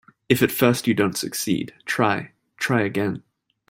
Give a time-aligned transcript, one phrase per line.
[0.29, 3.21] If at first you don't succeed, try, try again.